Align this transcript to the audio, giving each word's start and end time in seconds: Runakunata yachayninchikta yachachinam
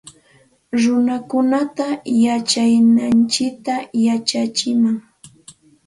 Runakunata 0.81 1.87
yachayninchikta 2.23 3.75
yachachinam 4.05 4.97